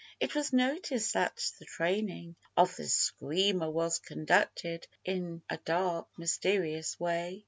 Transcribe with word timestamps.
It 0.19 0.33
was 0.33 0.51
noticed 0.51 1.13
that 1.13 1.53
the 1.59 1.65
training 1.65 2.35
Of 2.57 2.75
the 2.75 2.87
Screamer 2.87 3.69
was 3.69 3.99
conducted 3.99 4.87
in 5.05 5.43
a 5.47 5.57
dark, 5.57 6.07
mysterious 6.17 6.99
way. 6.99 7.39